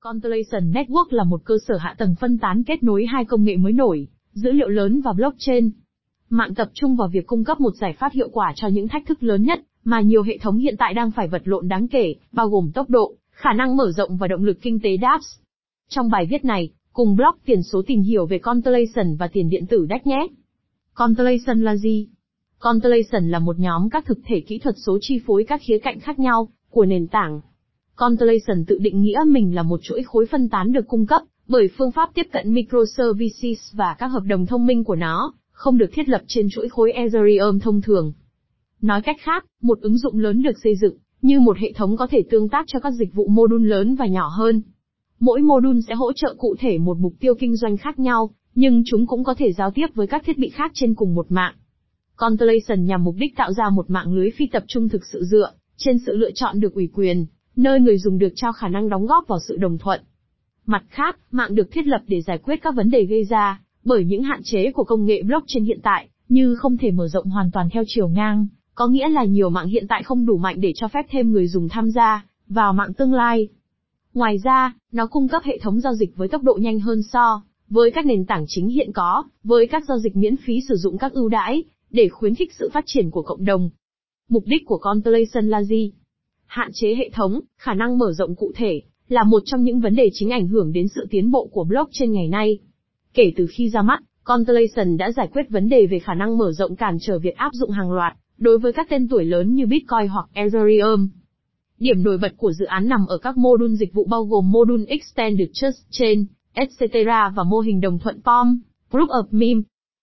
[0.00, 3.56] Constellation Network là một cơ sở hạ tầng phân tán kết nối hai công nghệ
[3.56, 5.70] mới nổi, dữ liệu lớn và blockchain.
[6.30, 9.06] Mạng tập trung vào việc cung cấp một giải pháp hiệu quả cho những thách
[9.06, 12.14] thức lớn nhất mà nhiều hệ thống hiện tại đang phải vật lộn đáng kể,
[12.32, 15.26] bao gồm tốc độ, khả năng mở rộng và động lực kinh tế DApps.
[15.88, 19.66] Trong bài viết này, cùng blog tiền số tìm hiểu về Constellation và tiền điện
[19.66, 20.26] tử DEX nhé.
[20.94, 22.08] Constellation là gì?
[22.58, 26.00] Constellation là một nhóm các thực thể kỹ thuật số chi phối các khía cạnh
[26.00, 27.40] khác nhau của nền tảng.
[27.98, 31.68] Constellation tự định nghĩa mình là một chuỗi khối phân tán được cung cấp bởi
[31.78, 35.90] phương pháp tiếp cận microservices và các hợp đồng thông minh của nó, không được
[35.92, 38.12] thiết lập trên chuỗi khối Ethereum thông thường.
[38.80, 42.06] Nói cách khác, một ứng dụng lớn được xây dựng như một hệ thống có
[42.10, 44.62] thể tương tác cho các dịch vụ module lớn và nhỏ hơn.
[45.20, 48.82] Mỗi module sẽ hỗ trợ cụ thể một mục tiêu kinh doanh khác nhau, nhưng
[48.86, 51.54] chúng cũng có thể giao tiếp với các thiết bị khác trên cùng một mạng.
[52.16, 55.52] Constellation nhằm mục đích tạo ra một mạng lưới phi tập trung thực sự dựa
[55.76, 57.26] trên sự lựa chọn được ủy quyền,
[57.58, 60.00] nơi người dùng được trao khả năng đóng góp vào sự đồng thuận.
[60.66, 64.04] Mặt khác, mạng được thiết lập để giải quyết các vấn đề gây ra bởi
[64.04, 67.50] những hạn chế của công nghệ blockchain hiện tại, như không thể mở rộng hoàn
[67.50, 70.72] toàn theo chiều ngang, có nghĩa là nhiều mạng hiện tại không đủ mạnh để
[70.76, 73.48] cho phép thêm người dùng tham gia vào mạng tương lai.
[74.14, 77.42] Ngoài ra, nó cung cấp hệ thống giao dịch với tốc độ nhanh hơn so
[77.68, 80.98] với các nền tảng chính hiện có, với các giao dịch miễn phí sử dụng
[80.98, 83.70] các ưu đãi để khuyến khích sự phát triển của cộng đồng.
[84.28, 85.92] Mục đích của Constellation là gì?
[86.48, 89.96] Hạn chế hệ thống, khả năng mở rộng cụ thể, là một trong những vấn
[89.96, 92.58] đề chính ảnh hưởng đến sự tiến bộ của blockchain ngày nay.
[93.14, 96.52] Kể từ khi ra mắt, Constellation đã giải quyết vấn đề về khả năng mở
[96.52, 99.66] rộng cản trở việc áp dụng hàng loạt, đối với các tên tuổi lớn như
[99.66, 101.08] Bitcoin hoặc Ethereum.
[101.78, 104.50] Điểm nổi bật của dự án nằm ở các mô đun dịch vụ bao gồm
[104.50, 106.80] mô đun Extended Trust Chain, etc.
[107.36, 108.60] và mô hình đồng thuận POM,
[108.90, 109.60] Group of Meme.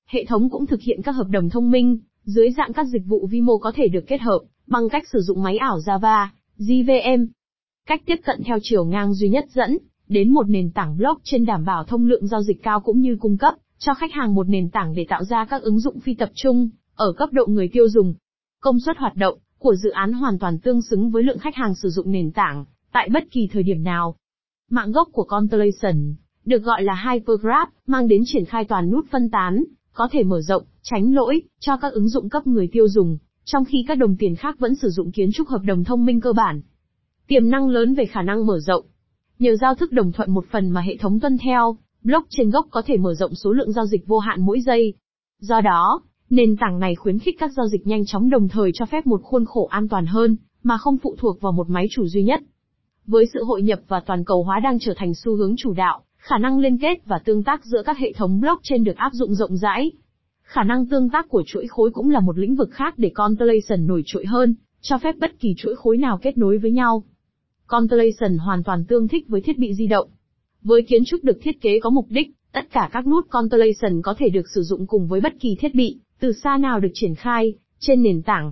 [0.08, 3.28] Hệ thống cũng thực hiện các hợp đồng thông minh, dưới dạng các dịch vụ
[3.28, 6.28] vi mô có thể được kết hợp, bằng cách sử dụng máy ảo Java,
[6.60, 7.28] JVM.
[7.88, 11.66] Cách tiếp cận theo chiều ngang duy nhất dẫn đến một nền tảng blockchain đảm
[11.66, 14.70] bảo thông lượng giao dịch cao cũng như cung cấp cho khách hàng một nền
[14.70, 17.90] tảng để tạo ra các ứng dụng phi tập trung ở cấp độ người tiêu
[17.90, 18.14] dùng.
[18.62, 21.76] Công suất hoạt động của dự án hoàn toàn tương xứng với lượng khách hàng
[21.76, 24.16] sử dụng nền tảng tại bất kỳ thời điểm nào.
[24.70, 29.30] Mạng gốc của Constellation được gọi là Hypergraph, mang đến triển khai toàn nút phân
[29.30, 29.64] tán,
[29.94, 33.66] có thể mở rộng, tránh lỗi cho các ứng dụng cấp người tiêu dùng, trong
[33.66, 36.34] khi các đồng tiền khác vẫn sử dụng kiến trúc hợp đồng thông minh cơ
[36.34, 36.62] bản.
[37.28, 38.86] Tiềm năng lớn về khả năng mở rộng.
[39.40, 42.82] Nhờ giao thức đồng thuận một phần mà hệ thống tuân theo, blockchain gốc có
[42.86, 44.94] thể mở rộng số lượng giao dịch vô hạn mỗi giây.
[45.40, 48.86] Do đó, nền tảng này khuyến khích các giao dịch nhanh chóng đồng thời cho
[48.86, 52.08] phép một khuôn khổ an toàn hơn, mà không phụ thuộc vào một máy chủ
[52.08, 52.42] duy nhất.
[53.08, 56.04] Với sự hội nhập và toàn cầu hóa đang trở thành xu hướng chủ đạo,
[56.18, 59.36] khả năng liên kết và tương tác giữa các hệ thống blockchain được áp dụng
[59.36, 59.92] rộng rãi.
[60.46, 63.88] Khả năng tương tác của chuỗi khối cũng là một lĩnh vực khác để Constellation
[63.88, 67.04] nổi trội hơn, cho phép bất kỳ chuỗi khối nào kết nối với nhau.
[67.68, 70.10] Constellation hoàn toàn tương thích với thiết bị di động.
[70.62, 74.14] Với kiến trúc được thiết kế có mục đích, tất cả các nút Constellation có
[74.18, 77.16] thể được sử dụng cùng với bất kỳ thiết bị, từ xa nào được triển
[77.16, 78.52] khai, trên nền tảng.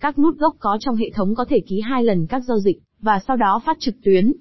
[0.00, 2.78] Các nút gốc có trong hệ thống có thể ký hai lần các giao dịch,
[3.00, 4.32] và sau đó phát trực tuyến.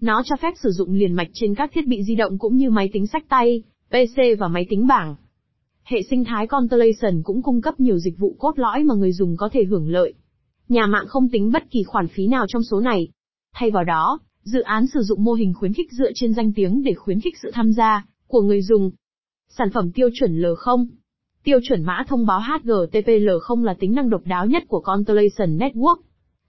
[0.00, 2.70] Nó cho phép sử dụng liền mạch trên các thiết bị di động cũng như
[2.70, 5.16] máy tính sách tay, PC và máy tính bảng.
[5.84, 9.36] Hệ sinh thái Constellation cũng cung cấp nhiều dịch vụ cốt lõi mà người dùng
[9.36, 10.14] có thể hưởng lợi.
[10.68, 13.08] Nhà mạng không tính bất kỳ khoản phí nào trong số này.
[13.54, 16.82] Thay vào đó, dự án sử dụng mô hình khuyến khích dựa trên danh tiếng
[16.82, 18.90] để khuyến khích sự tham gia của người dùng.
[19.48, 20.86] Sản phẩm tiêu chuẩn L0
[21.44, 25.96] Tiêu chuẩn mã thông báo HGTP-L0 là tính năng độc đáo nhất của Constellation Network.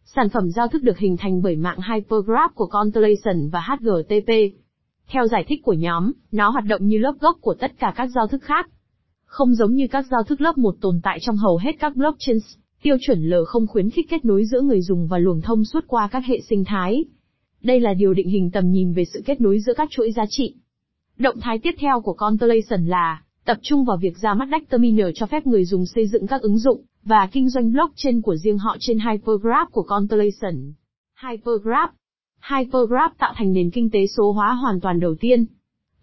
[0.06, 4.32] Sản phẩm giao thức được hình thành bởi mạng Hypergraph của Constellation và HGTP.
[5.08, 8.10] Theo giải thích của nhóm, nó hoạt động như lớp gốc của tất cả các
[8.16, 8.70] giao thức khác.
[9.34, 12.44] Không giống như các giao thức lớp một tồn tại trong hầu hết các blockchains,
[12.84, 15.84] tiêu chuẩn L không khuyến khích kết nối giữa người dùng và luồng thông suốt
[15.88, 17.06] qua các hệ sinh thái.
[17.64, 20.24] Đây là điều định hình tầm nhìn về sự kết nối giữa các chuỗi giá
[20.30, 20.56] trị.
[21.18, 25.10] Động thái tiếp theo của Constellation là tập trung vào việc ra mắt Deck Terminal
[25.16, 28.58] cho phép người dùng xây dựng các ứng dụng và kinh doanh blockchain của riêng
[28.58, 30.74] họ trên Hypergraph của Constellation.
[31.24, 31.94] Hypergraph
[32.50, 35.46] Hypergraph tạo thành nền kinh tế số hóa hoàn toàn đầu tiên.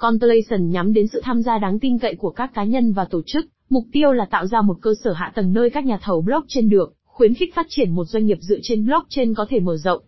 [0.00, 3.22] Constellation nhắm đến sự tham gia đáng tin cậy của các cá nhân và tổ
[3.26, 6.22] chức, mục tiêu là tạo ra một cơ sở hạ tầng nơi các nhà thầu
[6.22, 9.76] blockchain được khuyến khích phát triển một doanh nghiệp dựa trên blockchain có thể mở
[9.76, 10.02] rộng.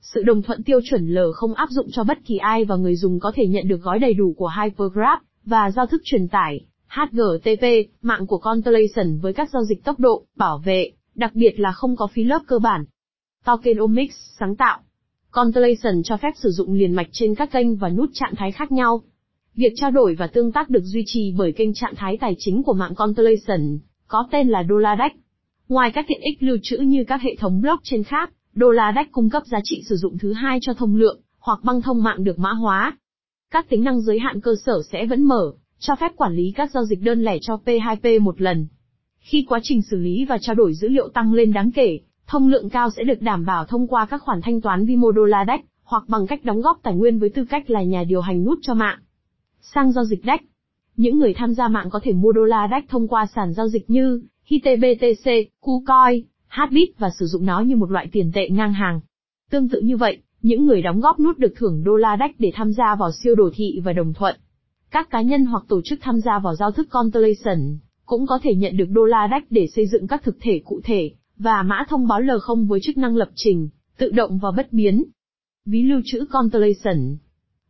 [0.00, 2.96] Sự đồng thuận tiêu chuẩn L không áp dụng cho bất kỳ ai và người
[2.96, 6.60] dùng có thể nhận được gói đầy đủ của Hypergraph và giao thức truyền tải
[6.88, 7.64] HGTP,
[8.02, 11.96] mạng của Constellation với các giao dịch tốc độ, bảo vệ, đặc biệt là không
[11.96, 12.84] có phí lớp cơ bản.
[13.44, 14.78] Tokenomics sáng tạo.
[15.30, 18.72] Constellation cho phép sử dụng liền mạch trên các kênh và nút trạng thái khác
[18.72, 19.02] nhau.
[19.56, 22.62] Việc trao đổi và tương tác được duy trì bởi kênh trạng thái tài chính
[22.62, 25.12] của mạng Constellation, có tên là DollarDex.
[25.68, 29.42] Ngoài các tiện ích lưu trữ như các hệ thống blockchain khác, DollarDex cung cấp
[29.46, 32.50] giá trị sử dụng thứ hai cho thông lượng, hoặc băng thông mạng được mã
[32.50, 32.98] hóa.
[33.50, 36.70] Các tính năng giới hạn cơ sở sẽ vẫn mở, cho phép quản lý các
[36.70, 38.66] giao dịch đơn lẻ cho P2P một lần.
[39.18, 42.48] Khi quá trình xử lý và trao đổi dữ liệu tăng lên đáng kể, thông
[42.48, 45.24] lượng cao sẽ được đảm bảo thông qua các khoản thanh toán vi mô đô
[45.24, 48.20] la đách hoặc bằng cách đóng góp tài nguyên với tư cách là nhà điều
[48.20, 48.98] hành nút cho mạng.
[49.74, 50.40] Sang giao dịch DEX
[50.96, 53.68] Những người tham gia mạng có thể mua đô la DEX thông qua sàn giao
[53.68, 55.30] dịch như HITBTC,
[55.60, 59.00] KuCoin, Hbit và sử dụng nó như một loại tiền tệ ngang hàng.
[59.50, 62.50] Tương tự như vậy, những người đóng góp nút được thưởng đô la DEX để
[62.54, 64.36] tham gia vào siêu đồ thị và đồng thuận.
[64.90, 68.54] Các cá nhân hoặc tổ chức tham gia vào giao thức Constellation cũng có thể
[68.54, 71.84] nhận được đô la DEX để xây dựng các thực thể cụ thể và mã
[71.88, 73.68] thông báo L0 với chức năng lập trình,
[73.98, 75.04] tự động và bất biến.
[75.66, 77.16] Ví lưu trữ Constellation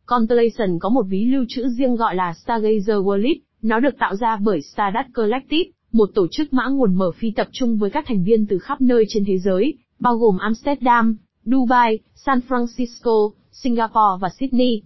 [0.07, 4.37] Constellation có một ví lưu trữ riêng gọi là Stargazer Wallet, nó được tạo ra
[4.37, 8.23] bởi Stardust Collective, một tổ chức mã nguồn mở phi tập trung với các thành
[8.23, 14.29] viên từ khắp nơi trên thế giới, bao gồm Amsterdam, Dubai, San Francisco, Singapore và
[14.39, 14.81] Sydney.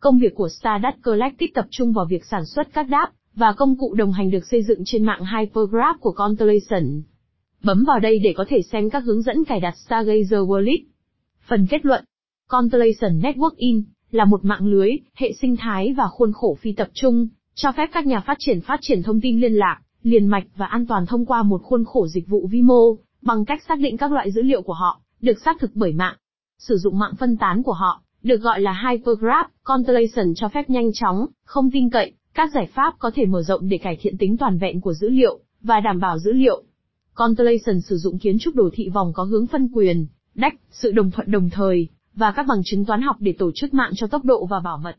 [0.00, 3.76] Công việc của Stardust Collective tập trung vào việc sản xuất các đáp và công
[3.78, 7.02] cụ đồng hành được xây dựng trên mạng Hypergraph của Constellation.
[7.64, 10.82] Bấm vào đây để có thể xem các hướng dẫn cài đặt Stargazer Wallet.
[11.48, 12.04] Phần kết luận
[12.48, 16.88] Constellation Network In là một mạng lưới, hệ sinh thái và khuôn khổ phi tập
[16.94, 20.44] trung, cho phép các nhà phát triển phát triển thông tin liên lạc, liền mạch
[20.56, 23.78] và an toàn thông qua một khuôn khổ dịch vụ vi mô, bằng cách xác
[23.78, 26.16] định các loại dữ liệu của họ, được xác thực bởi mạng.
[26.58, 30.90] Sử dụng mạng phân tán của họ, được gọi là Hypergraph, Constellation cho phép nhanh
[30.92, 34.36] chóng, không tin cậy, các giải pháp có thể mở rộng để cải thiện tính
[34.36, 36.62] toàn vẹn của dữ liệu, và đảm bảo dữ liệu.
[37.14, 41.10] Constellation sử dụng kiến trúc đồ thị vòng có hướng phân quyền, đách, sự đồng
[41.10, 44.24] thuận đồng thời, và các bằng chứng toán học để tổ chức mạng cho tốc
[44.24, 44.96] độ và bảo mật.